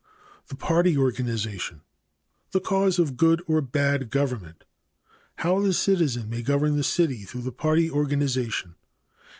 [0.47, 1.81] The party organization.
[2.53, 4.63] The cause of good or bad government.
[5.35, 8.73] How the citizen may govern the city through the party organization.